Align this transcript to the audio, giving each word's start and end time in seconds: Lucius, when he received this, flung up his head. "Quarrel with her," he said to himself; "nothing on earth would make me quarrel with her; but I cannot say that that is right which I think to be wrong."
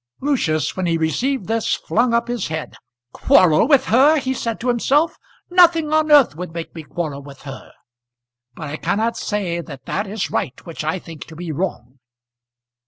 Lucius, 0.19 0.75
when 0.75 0.87
he 0.87 0.97
received 0.97 1.45
this, 1.47 1.75
flung 1.75 2.11
up 2.11 2.27
his 2.27 2.47
head. 2.47 2.73
"Quarrel 3.13 3.67
with 3.67 3.85
her," 3.85 4.17
he 4.17 4.33
said 4.33 4.59
to 4.59 4.67
himself; 4.67 5.15
"nothing 5.51 5.93
on 5.93 6.11
earth 6.11 6.35
would 6.35 6.53
make 6.53 6.73
me 6.73 6.81
quarrel 6.81 7.21
with 7.21 7.43
her; 7.43 7.71
but 8.55 8.67
I 8.67 8.77
cannot 8.77 9.15
say 9.15 9.61
that 9.61 9.85
that 9.85 10.07
is 10.07 10.31
right 10.31 10.59
which 10.65 10.83
I 10.83 10.97
think 10.97 11.25
to 11.25 11.35
be 11.35 11.51
wrong." 11.51 11.99